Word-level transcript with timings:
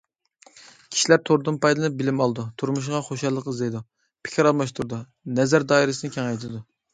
كىشىلەر 0.93 1.19
توردىن 1.29 1.59
پايدىلىنىپ 1.65 1.99
بىلىم 1.99 2.23
ئالىدۇ، 2.25 2.45
تۇرمۇشىغا 2.61 3.03
خۇشاللىق 3.09 3.51
ئىزدەيدۇ، 3.53 3.83
پىكىر 4.29 4.51
ئالماشتۇرىدۇ، 4.53 5.01
نەزەر 5.37 5.69
دائىرىسىنى 5.75 6.13
كېڭەيتىدۇ. 6.19 6.65